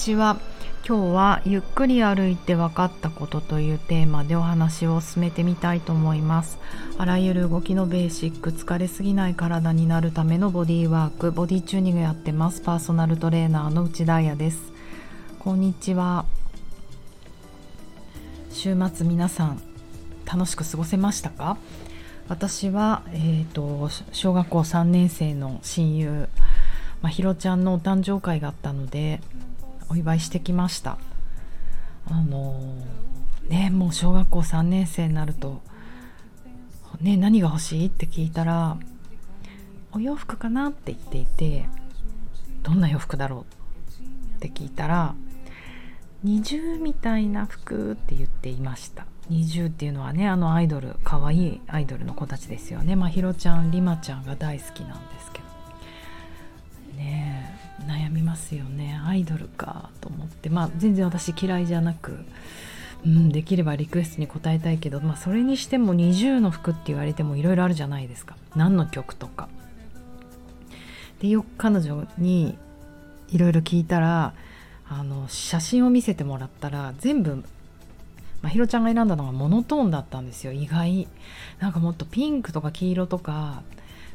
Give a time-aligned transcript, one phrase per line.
[0.00, 0.38] ちは。
[0.88, 6.58] 今日はゆっくり歩いて分かったことというテーマでお話を進めてみたいと思います。
[6.96, 12.62] あらゆる動きのベーシック疲れすぎない体になるためのボディワークボディチューニングやってます。
[12.62, 14.72] パーソナルトレーナーの内田彩です。
[15.38, 16.24] こんにちは。
[18.50, 19.60] 週末皆さん
[20.24, 21.58] 楽しく過ごせましたか？
[22.28, 26.28] 私は、えーと、小学校3年生の親友
[27.02, 29.20] まひろちゃんのお誕生会があったので
[29.90, 30.96] お祝いしてきました。
[32.06, 32.58] あの、
[33.50, 35.60] ねもう小学校3年生になると
[37.00, 38.76] ね何が欲しいって聞いたら
[39.92, 41.66] お洋服かなって言っていて
[42.62, 43.44] どんな洋服だろ
[44.32, 45.14] うって聞いたら
[46.22, 49.06] 二重みたいな服って言っていました。
[49.30, 52.94] 二重っていうのはねあのアイドル可愛いいアイドルの子たちですよね。
[52.94, 55.44] まひろちゃんりまちゃんが大好きなんですけど。
[56.96, 57.39] ねえ。
[57.90, 59.00] 悩みますよね。
[59.04, 60.48] アイドルかと思って。
[60.48, 62.24] まあ全然私嫌いじゃなく、
[63.04, 68.36] うん、できればリクエストに応えたいけど、まあ、それにしても20の服って言われてもいろいろあるじゃないですか。
[68.54, 69.48] 何の曲とか。
[71.20, 72.56] でよく彼女に
[73.28, 74.34] いろいろ聞いたら
[74.88, 77.44] あの写真を見せてもらったら全部
[78.42, 80.52] まひろちゃんが選んだのがモノトーンだったんですよ。
[80.52, 81.08] 意外。
[81.58, 83.62] なんかもっとピンクとか黄色とか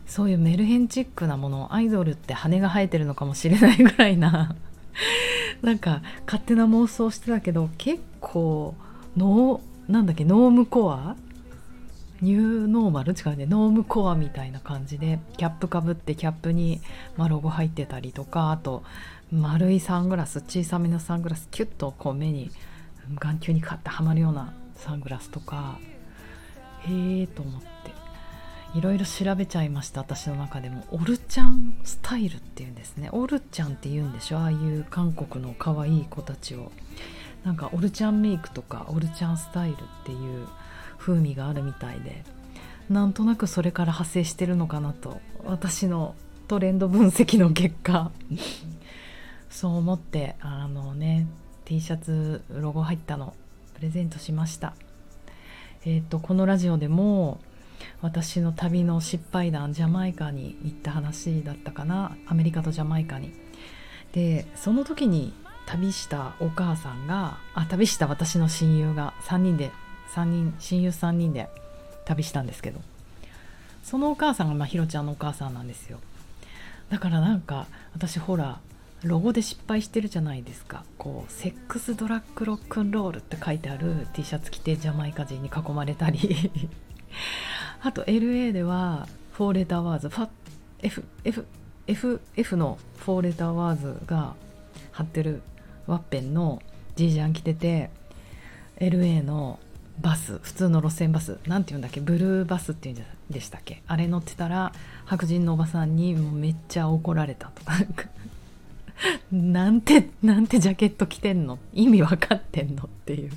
[0.05, 4.55] そういうメルヘンチックなものアイドルって羽が生えてるのかもしれないぐらいな
[5.61, 8.75] なんか勝手な妄想してたけど結構
[9.17, 11.15] ノーなんだっけノームコア？
[12.21, 13.13] ニューノーマル？
[13.13, 13.45] 違うね。
[13.45, 16.81] ノームコアみたいな感じでキャップかぶってキャップに、
[17.17, 18.83] まあ、ロゴ入ってたりとかあと
[19.31, 22.51] 丸いサングラス小さめのサングラスキュッとこう目に
[23.13, 25.77] 眼球にカッてはまるようなサングラスとか
[26.81, 28.04] へえと思って。
[28.75, 30.85] いろいろ調べちゃいました私の中でも。
[30.91, 33.09] オルちゃんスタイルっていうんですね。
[33.13, 34.39] オルちゃんって言うんでしょ？
[34.39, 36.73] ああいう韓国の可愛い子たちを。
[37.45, 40.47] なんかオルちゃんメイクとかオルちゃんスタイルっていう
[40.97, 42.23] 風味があるみたいで。
[42.89, 46.13] なんとなくそれから派生してるのかなと私の
[46.47, 48.11] トレンド分析の結果。
[49.49, 51.27] そう思ってあのね
[51.63, 53.35] T シャツロゴ入ったの
[53.75, 54.73] プレゼントしました。
[55.85, 57.39] えっ、ー、とこのラジオでも
[58.01, 62.15] 私の旅の失敗談ジャマイカに行った話だったかな。
[62.27, 63.33] アメリカとジャマイカに。
[64.13, 65.33] でその時に
[65.65, 69.71] 旅したお母さんがあ旅した私の親友が3人で
[70.13, 71.49] 3人親友3人で
[72.05, 72.81] 旅したんですけど。
[73.83, 75.99] そのお母さんがまひろちゃんのお母さんなんですよ。
[76.89, 78.59] だからなんか私ほら
[79.03, 80.83] ロゴで失敗してるじゃないですか。
[80.97, 86.51] こうセックスドラッグロックンロールって書いてある T シャツ着てジャマイカ人に囲まれたり。
[87.85, 90.29] あと LA ではフォーレターワーズファ
[90.81, 91.45] F, F,
[91.85, 94.33] F, F のフォーレターワーズが
[94.91, 95.43] 貼ってる
[95.85, 96.63] ワッペンの
[96.95, 97.91] ジージャン着てて
[98.79, 99.59] LA の
[100.01, 104.73] バス普通の路線バス何て言うんだっけブルーバスっていうんでしたっけあれ乗ってたら
[105.05, 107.63] 白人のおばさんにもうめっちゃ怒られたと。
[107.63, 107.73] か
[109.31, 111.59] なんてなんてジャケット着てんの？
[111.71, 112.85] 意味分かってんの？
[112.85, 113.31] っていう。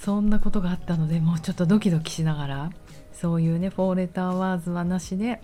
[0.00, 2.70] そんなことがあったのでもうちょっとドキドキしながら
[3.14, 5.40] そういうね「フォーレターワーズ」はなしで、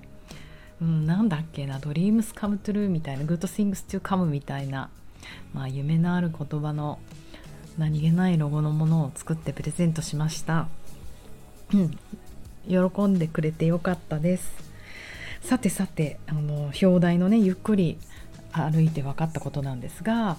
[0.80, 4.90] うん、なんだっけな「dreams come true みたいな「good things to come みたいな、
[5.52, 6.98] まあ、夢のある言葉の
[7.78, 10.68] 何気ないロゴのものを作ってプレゼントしました。
[11.72, 11.90] うん、
[12.68, 14.52] 喜んでくれてよかったです。
[15.40, 17.98] さてさてあの表題のねゆっくり
[18.52, 20.36] 歩いて分かったことなんですが、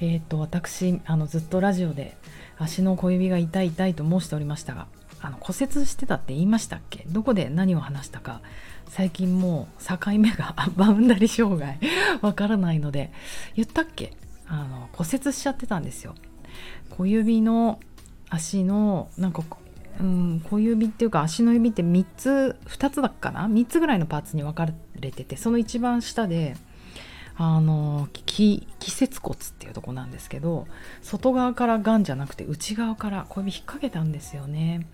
[0.00, 2.16] えーと、私あのずっとラジオで
[2.58, 4.86] 足の小指が痛い痛いと申しておりましたが
[5.22, 7.04] あの骨折してたって言いましたっけ？
[7.08, 8.40] どこで何を話したか？
[8.88, 11.78] 最近もう境目が バウンダリ障害
[12.22, 13.12] わからないので
[13.54, 14.14] 言ったっけ？
[14.46, 16.14] あの骨折しちゃってたんですよ。
[16.90, 17.78] 小指の
[18.28, 19.42] 足のなんか
[20.00, 24.66] うん、小指っていうか足の指って3つ2つだっかな？3つぐらいのパーツに分か
[24.98, 26.56] れててその一番下で
[27.36, 30.66] あの気節骨っていうとこなんですけど
[31.02, 34.86] 外側からがんじゃなくて内側から小指引っ掛けたんですよね。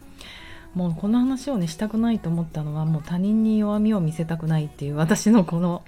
[0.76, 5.82] もうこの話をねしたくないと思ったのはもう他人に弱みを見せたくないっていう私のこの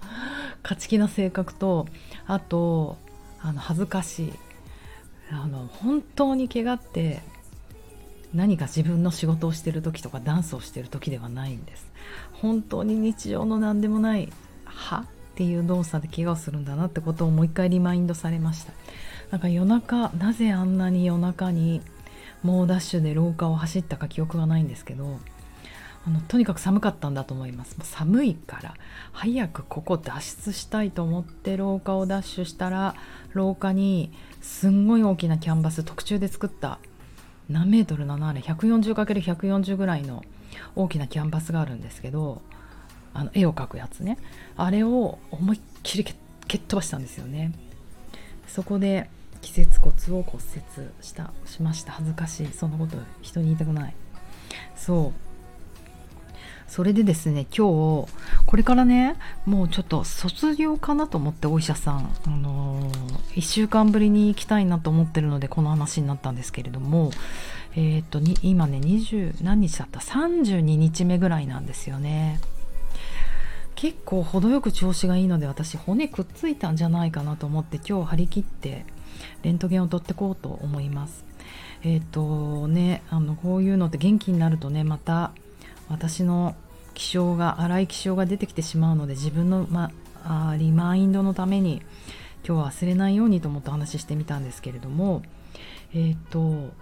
[0.62, 1.86] 勝ち気な性格と
[2.26, 2.96] あと
[3.40, 4.32] あの恥ずかしい
[5.30, 7.20] あの本当に怪我って
[8.34, 11.86] 何か自分の仕事をしてる時とかダンスをしてる時ではないんです。
[12.32, 14.32] 本当に日常の何でもない
[14.64, 15.04] はっ
[15.34, 18.72] ていう動作で怪我をするんだなってことをもう一回リマインドされました。
[19.30, 21.82] なんか夜中なぜあんなに夜中に
[22.42, 25.18] 猛ダッシュで廊下を走ったか記憶がないんですけど
[26.06, 27.76] あのとにかく寒かったんだと思います。
[27.82, 28.74] 寒いから
[29.12, 32.94] 早くここ脱出したいと思って廊下をダッシュしたら
[33.34, 36.78] 廊下にすんごい大きなキャンバス特注で作った
[37.48, 38.28] 何メートルなの？
[38.28, 40.22] あれ 140×140 ぐらいの
[40.76, 42.40] 大きなキャンバスがあるんですけど
[43.12, 44.18] あの絵を描くやつね。
[44.56, 46.14] あれを思いっきり蹴っ
[46.46, 47.52] 飛ばしたんですよね。
[48.46, 51.92] そこで季節骨を骨折したしました。
[51.92, 52.48] 恥ずかしい。
[52.48, 53.94] そんなこと人に言いたくない。
[54.76, 55.28] そう。
[56.68, 58.12] それでですね今日
[58.44, 67.10] これからねもうちょっと卒業かなと思ってお医者さん、あのー、1週間ぶりに行きたいなと思ってるのでこの話になったんですけれども
[67.74, 72.40] えっ、とに今ね20何日だった32日目ぐらいなんですよね。
[73.74, 78.84] 結構程よく調子がいいので私骨くっついたんじゃないかなと思って今日張り切って
[79.42, 81.24] レントゲンを取ってこうと思います。
[81.82, 85.32] えっ、ー、とねあのこういうのって元気になるとねまた
[85.88, 86.54] 私の
[86.94, 89.92] 気象が荒い気象が出てきてしまうので自分の、ま、
[90.24, 91.82] あリマインドのために
[92.46, 95.22] 今日は忘れないようにと思って話してみたんですけれども
[95.94, 96.72] えっ、ー、と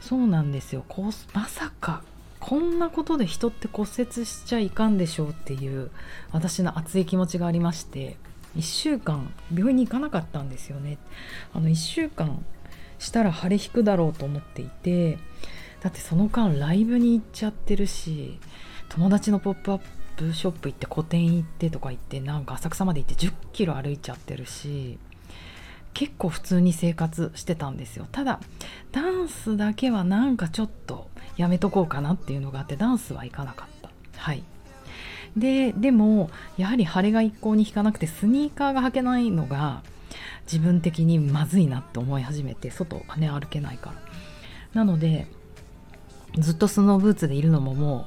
[0.00, 0.84] そうなんですよ。
[0.86, 2.02] こうまさか
[2.40, 5.90] こんなことで人って骨折しちゃいかんでしょうっていう
[6.30, 8.18] 私の熱い気持ちがありまして
[8.56, 10.98] 1週間病院に行かなかったんですよね。
[11.52, 12.44] あの1週間
[12.98, 15.18] したら腫れ引くだろうと思っていて
[15.80, 18.38] だってその間ライブに行っちゃってるし
[18.88, 19.80] 友達のポップアッ
[20.16, 24.98] プショップ行って個展行ってとか行ってなんか浅草まで行って1 0キロ歩いちゃってるし
[25.92, 28.06] 結構普通に生活してたんですよ。
[28.10, 28.40] ただ
[28.90, 33.90] ダンスだけはなんかちょっとやめとこうかなっていうのがあってダンスは行かなかった。
[34.16, 34.42] はい。
[35.36, 39.82] ででもやはり腫れが一向に引かなくてスニーカーが履けないのが
[40.46, 43.96] 自分的にまずいなって思い始めて外はね歩けないから。
[44.74, 45.26] なので
[46.36, 48.06] ずっとスノーブーツでいるのもも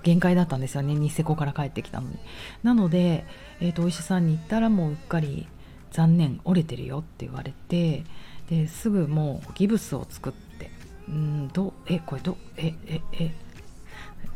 [0.00, 2.18] う限界だったんですよねニセコから帰ってきたのに。
[2.62, 3.24] なので、
[3.60, 5.46] えーと、お医者さんに行ったらもううっかり
[5.90, 8.04] 残念折れてるよって言われて
[8.48, 10.70] ですぐもうギブスを作って
[11.08, 13.34] うんどえこれどえええ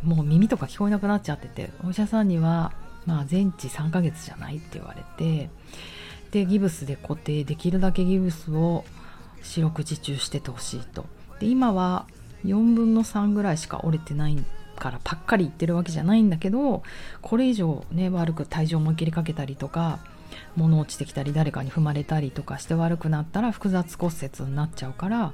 [0.02, 2.72] もう耳とか聞こえなくなっちゃっててお医者さんには
[3.06, 5.50] まあ全治3ヶ月じゃないって言われて
[6.30, 8.84] でギブスで固定できるだけギブスを
[9.42, 11.06] 四六時中しててほしいと。
[11.40, 12.06] で今は
[12.44, 14.36] 4分の3ぐらいしか折れてない
[14.76, 16.82] からパッカリいってるわけじゃないんだけど
[17.20, 19.98] これ以上ね悪く体重を思いっきりかけたりとか
[20.56, 25.32] 物落ちてきたり誰かに踏まれたりとかして悪くなったら複雑骨折になっちゃうから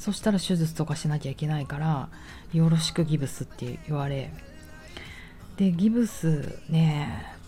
[0.00, 2.08] そしたら手術とかしなきゃいけないから
[2.52, 4.32] よろしくギブスって言われ
[5.56, 7.38] でギブスね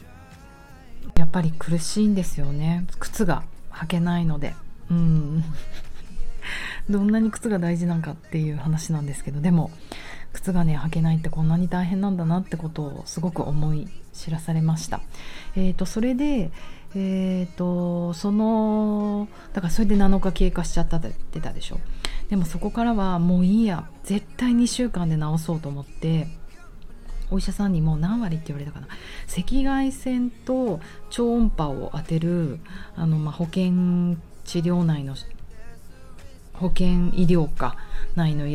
[1.16, 2.86] やっぱり苦しいんですよね。
[2.98, 4.54] 靴が履けないので。
[4.90, 5.44] うん。
[6.90, 9.70] どんなに靴が大事なんかっていう話なんですけどでも
[10.32, 15.00] 靴がね履けないってこんなに大変なんだなってことをすごく思い知らされました。
[15.56, 16.50] えーと、それで、
[16.94, 21.80] えーと、そのだからそれで7日経過しちゃったって言ってたでしょ。
[22.32, 23.84] でもそこからはもういいや。
[24.04, 26.28] 絶対2週間で治そうと思って。
[27.30, 28.88] お医者さんにもう何割って言われたかな。
[29.38, 30.80] 赤外線と
[31.10, 32.58] 超音波を当てる
[32.96, 35.14] あの、まあ、保険治療内の
[36.54, 37.76] 保険医療科
[38.16, 38.46] 内の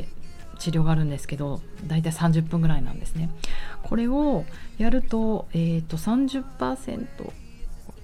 [0.57, 3.29] 治療があるんですけどだいたい30分ぐらいなんですね。
[3.83, 4.43] これを
[4.79, 7.05] やると,、えーと、30%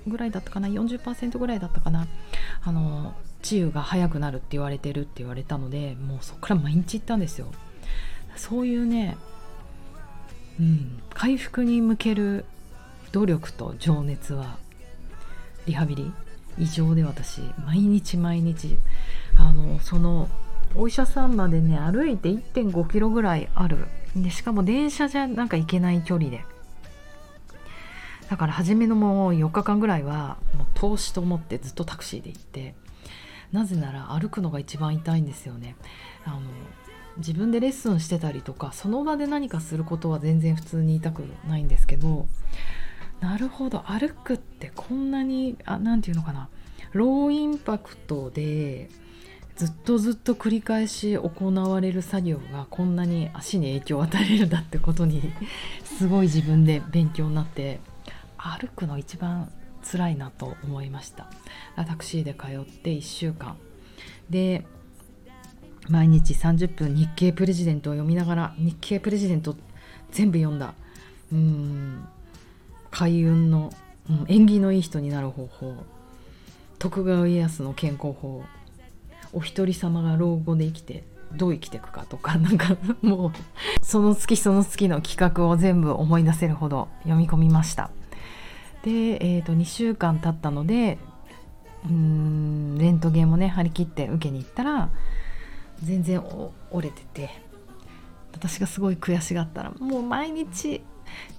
[0.06, 0.68] ぐらいだったかな。
[0.68, 2.06] 40%ぐらいだったかな。
[2.62, 7.48] あの治癒が早くなるって言われてるって言われたのでもうそこから毎日行ったんですよ。
[8.36, 9.18] そういうね
[10.60, 12.46] うん回復に向ける
[13.12, 14.58] 努力と情熱は
[15.68, 16.12] リハビリ
[16.58, 18.78] 異常で私毎日毎日
[19.38, 20.30] あのその
[20.76, 23.86] お医者さんまでね歩いて1.5キロぐらいある。
[24.16, 26.46] でしかも電車じゃなんか行けない距離で。
[28.30, 32.74] だから初めのもう4日間ぐらいはもう投資と思ってずっとタクシーで行って
[33.53, 35.75] なぜなら歩くのが一番痛いんですよね。
[36.25, 36.41] あの
[37.17, 42.27] 自分でレッスンしてたりとかその場で何かすることは全然普通に痛くないんですけど
[43.19, 46.50] なるほど歩くってこんなに何て言うのかな
[46.91, 48.89] ローインパクトで
[49.55, 55.22] ずっとずっと繰り返し行われる作業がこんなに足に影響を与えるんだってことに
[55.83, 57.79] すごい自分で勉強になって
[58.38, 59.51] 歩くの一番
[59.84, 61.30] 辛いなと思いました。
[61.75, 63.58] タクシーで通って1週間。
[64.30, 64.66] で
[65.90, 69.56] 毎日30分日経プレジデントを読みながら日経プレジデント
[70.12, 70.74] 全部読んだ。
[71.32, 72.08] うん。
[72.90, 73.74] 開運の、
[74.10, 75.75] うん、縁起のいい人になる方法。
[76.80, 78.44] 徳川家康の健康法。
[79.34, 81.04] お一人様が老後で生きて
[81.36, 83.32] どう生きていくかとか なんかもう
[83.82, 87.90] その月その月の企画を全部思い出せるほど読み込みました。
[88.84, 90.98] で、えー、と2週間経ったので
[91.86, 94.90] うんレントゲンもね張り切って受けに行ったら
[95.84, 96.24] 全然
[96.72, 97.30] 折れてて
[98.34, 100.82] 私がすごい悔しがったらもう毎日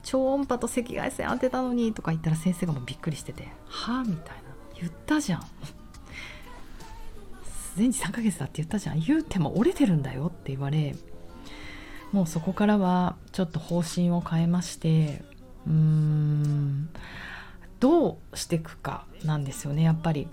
[0.02, 4.42] 超音波と赤外線当てたのにとか言ったら先生がもうびっくりしてて「はあ?」みたいな
[4.80, 5.42] 「言ったじゃん」
[7.76, 10.94] 全治3ヶ月だって言ったじゃん言うても折れてるんだよって言われ
[12.12, 15.24] もうそこからはちょっと方針を変えまして
[15.66, 16.88] うーん
[17.84, 20.26] どうしていくかなんですよねやっぱり。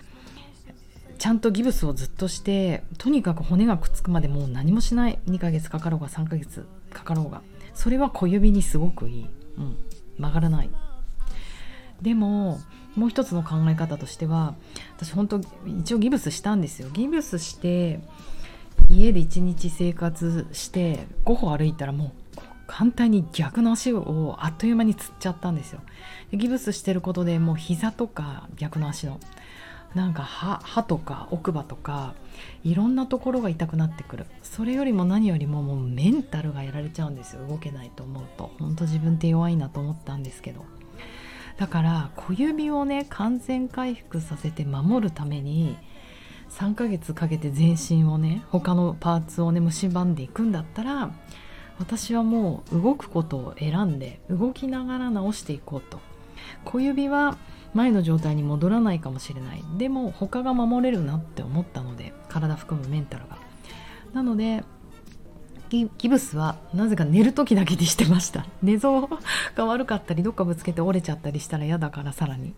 [1.18, 5.18] ちゃんとギブスをずっとしてとにかく骨がくっつくまでもう何もしない。
[5.26, 7.42] 2ヶ月かかろうが3ヶ月かかろうが。
[7.74, 9.26] それは小指にすごくいい、
[9.58, 9.76] うん、
[10.16, 10.70] 曲がらない。
[12.00, 12.58] でも
[12.96, 14.54] もう一つの考え方としては
[14.96, 16.88] 私本当一応ギブスしたんですよ。
[16.88, 18.00] ギブスして
[18.88, 22.21] 家で1日生活して5歩歩いたらもう
[22.72, 25.80] 反対に逆の足をあっという間につっちゃったんですよ。
[26.32, 29.20] ギブスしてることでもう膝とか逆の足の。
[29.94, 32.14] なんか歯とか奥歯とか
[32.64, 34.24] いろんなところが痛くなってくる。
[34.42, 37.46] それよりも何よりももうメンタルがやられちゃうんですよ。
[37.46, 38.50] 動けないと思うと。
[38.58, 40.64] 本当自分って弱いなと思ったんですけど。
[41.58, 45.76] だから小指をね完全回復させて守るために
[46.48, 51.10] 3ヶ月かけて全身をね他のパーツをね蝕んでいくんだったら
[51.82, 55.98] 私はもう動くことを選んで動きながら直していこうと。
[56.64, 57.36] 小指は
[57.74, 59.64] 前の状態に戻らないかもしれない。
[59.78, 63.36] でも他が守れるなって思ったので体含むメンタルが。
[64.12, 64.62] なので
[65.70, 68.46] ギブスはなぜか寝る時だけにしてました。
[68.62, 69.08] 寝相
[69.56, 72.54] が悪かったりどっかぶつけて折れちゃったりしたら嫌だからさらに。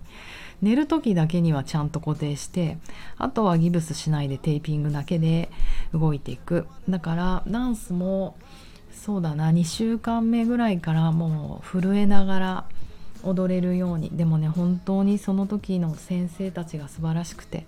[0.60, 2.78] 寝る時だけにはちゃんと固定して
[3.16, 5.50] あとはギブスしないでテーピングだけで
[5.94, 6.66] 動いていく。
[6.90, 8.36] だからダンスも
[8.94, 9.50] そうだな。
[9.50, 12.64] 2週間目ぐらいからもう震えながら
[13.22, 14.10] 踊れるように。
[14.10, 17.66] でもね本当にその時の先生たちが素晴らしくて。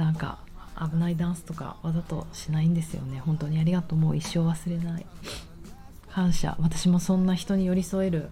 [0.00, 0.38] なんか
[0.80, 3.20] 危ないダンスとかわざとしないんですよね。
[3.20, 3.98] 本当にありがとう。
[3.98, 5.04] もう一生忘れない。
[6.10, 6.56] 感謝。
[6.58, 8.30] 私もそんな人に寄り添える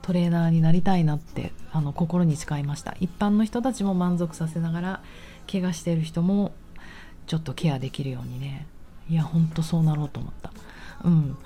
[0.00, 2.96] トレーナーになりたいなってあの心に誓いました。
[2.98, 5.02] 一般の人たちも満足させながら
[5.50, 6.52] 怪我してる人も
[7.26, 8.66] ちょっとケアできるようにね。
[9.10, 10.51] いやほんとそうなろうと思った。
[11.04, 11.36] うん。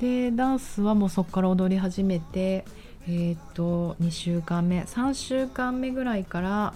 [0.00, 2.64] でダンスはもうそこから踊り始めて
[3.08, 6.74] えっ、と2週間目3週間目ぐらいから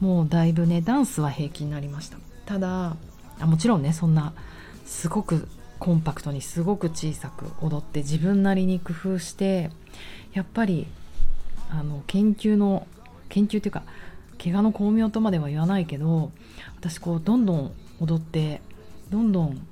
[0.00, 2.18] もうだいぶねダンスは平気になりました。
[2.44, 2.96] ただ
[3.40, 4.32] あもちろんねそんな
[4.84, 5.48] すごく
[5.78, 9.70] コンパクトにすごく小さく踊って自分なりに工夫して
[10.32, 10.86] やっぱり
[11.70, 12.86] あの研究の
[13.28, 13.82] 研究っていうか
[14.42, 16.30] 怪我の巧妙とまでは言わないけど
[16.78, 18.60] 私こうどんどん踊って
[19.10, 19.66] どんどん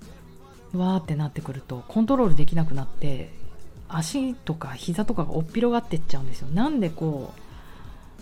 [0.78, 3.30] わーってなってくるとコントロールできなくなって
[3.88, 6.48] 足とか膝とかがおっぴろがってっちゃうんですよ。
[6.48, 7.40] なんでこう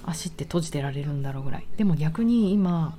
[0.05, 1.67] 足って閉じてられるんだろうぐらい。
[1.77, 2.97] でも逆に今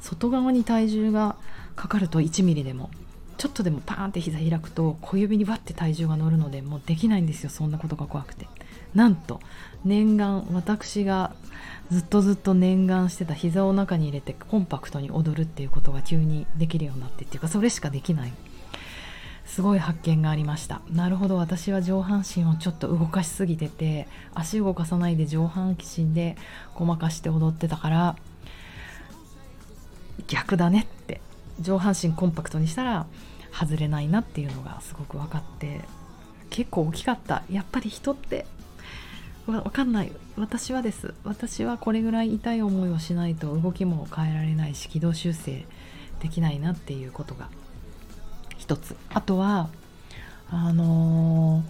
[0.00, 1.36] 外側に体重が
[1.76, 2.90] かかると1ミリでも
[3.36, 7.50] ちょっとでもパーンって膝開くと小指にバッて体重が乗るのでもうできないんですよ。
[7.50, 8.46] そんなことが怖くて。
[8.94, 9.40] なんと
[9.84, 11.34] 念願私が
[11.90, 18.32] ずっとずっと念願してた膝を中に入れてコンパクトに踊るっていうことが急にできるようになってっていうかそれしかできない。
[19.46, 20.80] すごい発見がありました。
[20.90, 26.36] なるほど私は上半身をちょっと動かしすぎてて足動かさないで上半身で
[26.74, 28.16] ごまかして踊ってたから
[30.26, 31.20] 逆だねって
[31.60, 33.06] 上半身コンパクトにしたら
[33.52, 35.82] 外れないなっていうのがすごく分かって
[36.50, 37.42] 結構大きかった。
[37.50, 38.46] やっぱり人って
[39.46, 40.12] わ分かんない。
[40.36, 41.14] 私はです。
[41.24, 45.64] 私はこれぐらい痛い思いをしないと動きも変えられないし軌道修正
[46.20, 47.48] できないなっていうことが
[48.64, 48.96] 一つ。
[49.10, 49.68] あとは
[50.50, 51.62] あの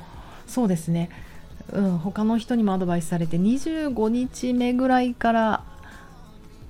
[0.47, 1.11] ー、そうですね。
[1.73, 5.65] うん、他の人にもアドバイスされて25日目ぐらいから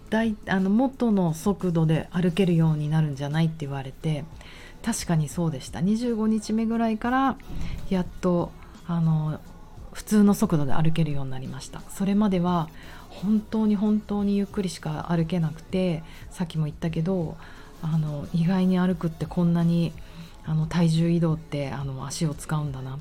[0.09, 4.25] 大あの元の速度で歩けるようになるんじゃないって言われて
[4.83, 5.81] 確かにそうでした。
[5.81, 7.37] 25日目ぐらいから
[7.91, 8.51] やっと
[8.87, 9.41] あの
[9.93, 11.83] 普通の速度で歩けるようになりました。
[11.91, 12.71] それまでは
[13.11, 17.37] 本当に本当にゆっくりしか歩けなくてさっきも言ったけど
[17.83, 19.93] あの意外に歩くってこんなに
[20.47, 22.99] あの体重移動ってあの足を使うんだな。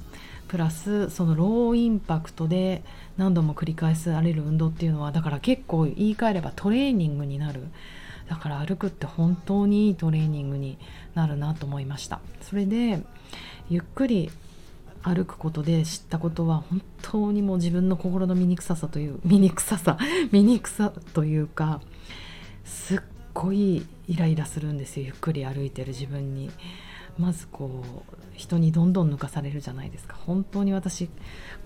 [0.47, 2.83] プラスそのローインパクトで
[3.17, 7.61] 何度も繰り返される運動っていうのはだから結構言い換えればトレーニングになる。
[8.29, 10.77] だから歩くって本当にいいトレーニングに
[11.13, 12.19] なるなと思いました。
[12.41, 13.01] それで
[13.69, 14.31] ゆっくり
[15.01, 19.97] 歩くことで知ったことは本当にもう自分の心の醜ささという醜ささ
[20.31, 21.81] 醜さというか
[22.63, 22.99] すっ
[23.33, 25.07] ごいイライラするんですよ。
[25.07, 26.49] ゆっくり歩いてる自分に。
[27.17, 30.17] まずこう人にどんどん抜かされるじゃないですか。
[30.25, 31.09] 本当に私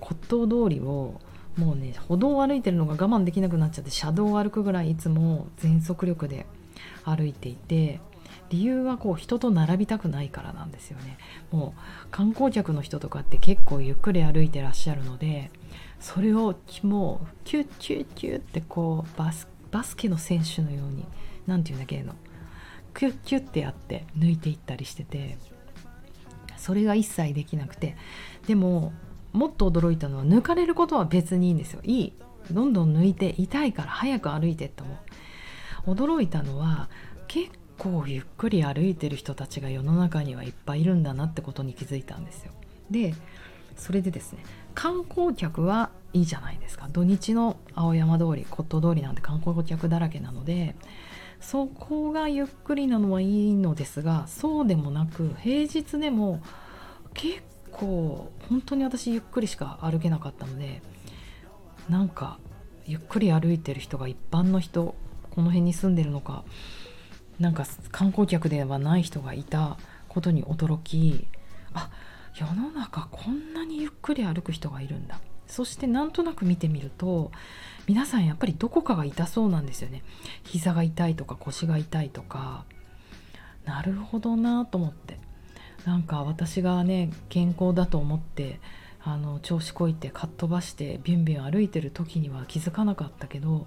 [0.00, 1.20] 骨董通りを
[1.56, 6.46] もうね歩道を歩いてるのが我慢できなくなっちゃって車道を歩くぐらいいつも全速力で
[7.04, 8.00] 歩いていて
[8.50, 11.18] 理由はこう人と並びたくないからなんですよね。
[11.50, 15.50] もう観光客の人とかって結構ゆっくり歩いてらっしゃるので
[16.00, 21.04] それをもうキュッキュッキュッってこうバスケの選手のように
[21.46, 22.14] 何て言うんだっけの
[22.98, 25.38] キュッキュッてやって抜いていったりしてて
[26.56, 27.96] それが一切できなくて
[28.48, 28.92] でも
[29.32, 31.80] もっと驚いたのは抜かれることは別にいいんですよ。
[31.84, 32.12] いい。
[32.50, 34.98] どんどん抜いて痛いから早く歩いてって思
[35.86, 35.94] う。
[35.94, 36.88] 驚いたのは
[37.28, 42.50] 結構ゆっくり歩いてる人たちが世の中にはいっぱいいるんだなってことに気づいたんですよ。
[42.90, 43.14] で
[43.76, 44.42] それでですね
[44.74, 46.88] 観光客はいいじゃないですか。
[46.90, 50.74] 土日の青山通り骨董通りなんて観光客だらけなので
[51.40, 56.42] そこがゆっくりなのはいいのですがそうでもなく平日でも
[57.14, 60.82] 結構本当に私ゆっくりしか歩けなかったので
[61.88, 62.38] なんか
[62.86, 64.94] ゆっくり歩いてる人が一般の人
[65.30, 66.44] この辺に住んでるのか
[67.38, 69.78] なんか観光客ではない人がいた
[70.08, 71.26] ことに驚き
[71.72, 71.90] あ
[72.34, 75.20] 世の中こんなにゆっくり歩く人がいるんだ。
[75.48, 77.32] そしてなんとなく見てみると
[77.88, 80.02] 皆さんやっぱりどこかが痛そうなんですよね。
[80.44, 82.64] 膝が痛いとか腰が痛いとか。
[83.64, 85.18] なるほどなと思って。
[85.84, 88.60] なんか私がね健康だと思って
[89.02, 93.66] あの調子こいてかっ飛ばしてビュンビュン歩いてる時には気づかなかったけど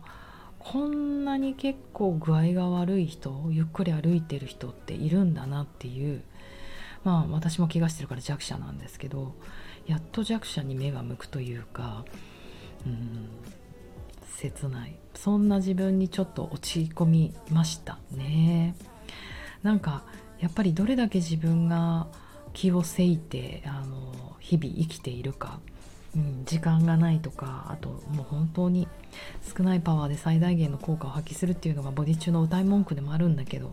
[0.60, 6.22] こんなに結構具合が悪い人ゆっくり歩いてる人っているんだなっていう。
[7.04, 9.34] まあ私も怪我してるから弱者なんですけど
[9.88, 12.06] やっと弱者に目が向くというか
[12.86, 13.30] うん
[14.38, 14.96] 切ない。
[15.14, 18.76] そんな自分にちょっと落ち込みましたね。
[19.62, 20.04] なんか
[20.40, 22.08] やっぱりどれだけ自分が
[22.54, 25.60] 気をせいてあの日々生きているか、
[26.16, 28.88] うん、時間がないとかあともう本当に
[29.56, 33.72] 少ないパワーで最大限の効果を発揮するっていうのがボディ中の歌い文句でもあるんだけど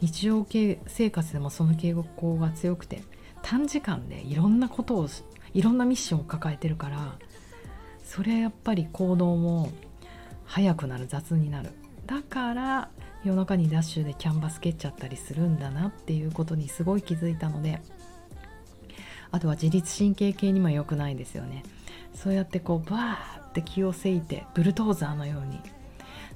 [0.00, 0.46] 日常
[0.86, 3.02] 生活でもその傾向が強くて
[3.42, 5.08] 短時間でいろんなことを
[5.54, 7.18] いろんなミッションを抱えてるから
[8.04, 9.70] それはやっぱり行動も
[10.44, 11.70] 速くなる雑になる。
[12.06, 12.90] だから
[13.24, 17.80] 夜中にダッシュでキャンバス蹴っちゃったりするんだなっていうことにすごい気づいたので
[19.30, 21.62] あとは自律神経系にも良くないですよね。
[22.14, 25.60] そうやってこうバーって気をせいてブルドーザーのように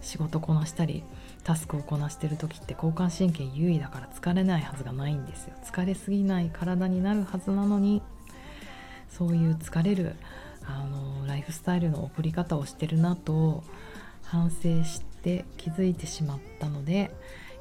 [0.06, 1.02] 仕事こなしたり
[1.42, 5.54] タスクをこなしてる時って交感神経優位だから疲れないはずがないんですよ。
[5.64, 8.02] 疲れすぎない体になるはずなのに
[9.10, 10.14] そういう疲れる
[10.64, 13.64] あのライフスタイルの送り方をしてるなと
[14.22, 17.10] 反省して気づいてしまったので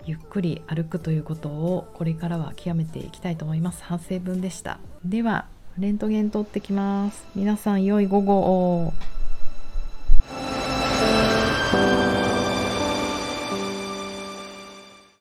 [0.05, 3.83] ゆっくり歩くということをこれからは極めていきたいと思います。
[3.83, 4.79] 反省文でした。
[5.03, 5.47] では
[5.79, 7.25] レントゲン取ってきます。
[7.35, 8.93] 皆さん良い午後を。